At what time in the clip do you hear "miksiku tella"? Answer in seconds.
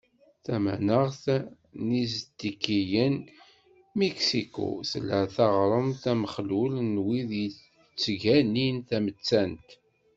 3.97-5.19